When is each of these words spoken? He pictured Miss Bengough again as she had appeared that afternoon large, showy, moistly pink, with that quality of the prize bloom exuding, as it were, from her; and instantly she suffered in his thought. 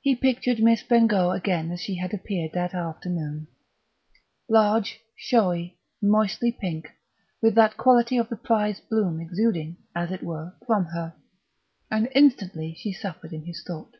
He 0.00 0.16
pictured 0.16 0.60
Miss 0.62 0.82
Bengough 0.82 1.32
again 1.36 1.70
as 1.70 1.82
she 1.82 1.96
had 1.96 2.14
appeared 2.14 2.52
that 2.54 2.72
afternoon 2.72 3.46
large, 4.48 5.00
showy, 5.14 5.76
moistly 6.00 6.50
pink, 6.50 6.88
with 7.42 7.54
that 7.56 7.76
quality 7.76 8.16
of 8.16 8.30
the 8.30 8.36
prize 8.38 8.80
bloom 8.80 9.20
exuding, 9.20 9.76
as 9.94 10.10
it 10.12 10.22
were, 10.22 10.56
from 10.66 10.86
her; 10.86 11.14
and 11.90 12.08
instantly 12.14 12.72
she 12.78 12.90
suffered 12.94 13.34
in 13.34 13.44
his 13.44 13.62
thought. 13.62 13.92